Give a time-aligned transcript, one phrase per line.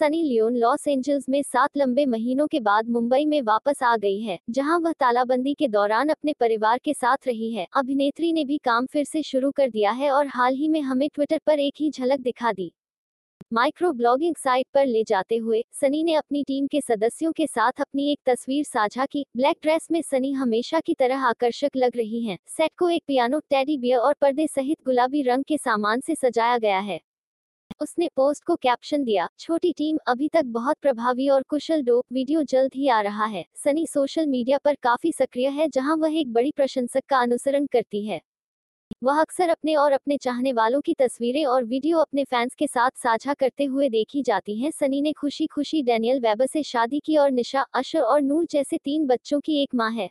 [0.00, 4.20] Sunny Leone Los Angeles में सात लंबे महीनों के बाद मुंबई में वापस आ गई
[4.20, 8.58] है, जहाँ वह तालाबंदी के दौरान अपने परिवार के साथ रही है। अभिनेत्री ने भी
[8.58, 11.74] काम फिर से शुरू कर दिया है और हाल ही में हमें ट्विटर पर एक
[11.76, 12.70] ही झलक दिखा दी।
[13.52, 17.80] माइक्रो ब्लॉगिंग साइट पर ले जाते हुए, सनी ने अपनी टीम के सदस्यों के साथ
[17.80, 22.24] अपनी एक तस्वीर साझा की। ब्लैक ड्रेस में सनी हमेशा की तरह आकर्षक लग रही
[22.24, 26.14] हैं। सेट को एक पियानो, टेडी बियर और पर्दे सहित गुलाबी रंग के सामान से
[26.14, 27.00] सजाया गया है।
[27.80, 32.42] उसने पोस्ट को कैप्शन दिया, छोटी टीम, अभी तक बहुत प्रभावी और कुशल डो वीडियो
[32.42, 36.32] जल्द ही आ रहा है। सनी सोशल मीडिया पर काफ़ी सक्रिय है, जहाँ वह एक
[36.32, 38.20] बड़ी प्रशंसक का अनुसरण करती है।
[39.04, 42.90] वह अक्सर अपने और अपने चाहने वालों की तस्वीरें और वीडियो अपने फैंस के साथ
[42.96, 47.16] साझा करते हुए देखी जाती हैं। सनी ने खुशी खुशी डैनियल वेबर से शादी की
[47.16, 50.10] और निशा, अशर और नूर जैसे तीन बच्चों की एक माँ है।